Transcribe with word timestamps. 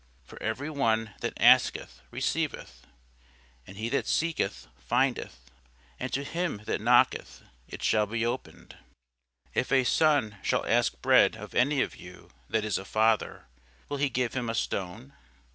For 0.23 0.41
every 0.41 0.71
one 0.71 1.13
that 1.21 1.39
asketh 1.39 2.01
receiveth; 2.09 2.87
and 3.67 3.77
he 3.77 3.87
that 3.89 4.07
seeketh 4.07 4.65
findeth; 4.75 5.51
and 5.99 6.11
to 6.11 6.23
him 6.23 6.63
that 6.65 6.81
knocketh 6.81 7.43
it 7.67 7.83
shall 7.83 8.07
be 8.07 8.25
opened. 8.25 8.75
If 9.53 9.71
a 9.71 9.83
son 9.83 10.39
shall 10.41 10.65
ask 10.65 10.99
bread 11.03 11.35
of 11.35 11.53
any 11.53 11.83
of 11.83 11.95
you 11.97 12.31
that 12.49 12.65
is 12.65 12.79
a 12.79 12.83
father, 12.83 13.45
will 13.89 13.97
he 13.97 14.09
give 14.09 14.33
him 14.33 14.49
a 14.49 14.55
stone? 14.55 15.13